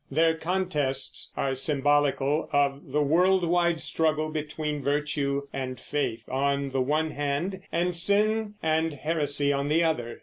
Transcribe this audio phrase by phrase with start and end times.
[0.09, 6.81] Their contests are symbolical of the world wide struggle between virtue and faith on the
[6.81, 10.19] one hand, and sin and heresy on the other.